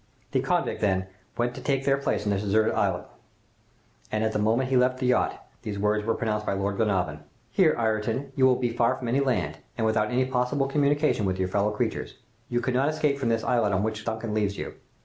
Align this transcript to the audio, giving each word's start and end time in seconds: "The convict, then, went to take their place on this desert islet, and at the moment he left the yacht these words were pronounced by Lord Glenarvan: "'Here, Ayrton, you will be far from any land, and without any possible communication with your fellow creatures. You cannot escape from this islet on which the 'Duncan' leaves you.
"The 0.31 0.39
convict, 0.39 0.81
then, 0.81 1.05
went 1.37 1.53
to 1.53 1.61
take 1.61 1.85
their 1.85 1.97
place 1.99 2.25
on 2.25 2.31
this 2.31 2.41
desert 2.41 2.73
islet, 2.73 3.05
and 4.11 4.23
at 4.23 4.31
the 4.31 4.39
moment 4.39 4.71
he 4.71 4.75
left 4.75 4.97
the 4.97 5.05
yacht 5.05 5.45
these 5.61 5.77
words 5.77 6.03
were 6.07 6.15
pronounced 6.15 6.43
by 6.43 6.53
Lord 6.53 6.77
Glenarvan: 6.77 7.19
"'Here, 7.51 7.75
Ayrton, 7.77 8.31
you 8.35 8.47
will 8.47 8.55
be 8.55 8.75
far 8.75 8.95
from 8.95 9.09
any 9.09 9.19
land, 9.19 9.59
and 9.77 9.85
without 9.85 10.09
any 10.09 10.25
possible 10.25 10.65
communication 10.65 11.23
with 11.23 11.37
your 11.37 11.49
fellow 11.49 11.69
creatures. 11.69 12.15
You 12.49 12.61
cannot 12.61 12.89
escape 12.89 13.19
from 13.19 13.29
this 13.29 13.43
islet 13.43 13.73
on 13.73 13.83
which 13.83 13.99
the 13.99 14.05
'Duncan' 14.05 14.33
leaves 14.33 14.57
you. 14.57 14.73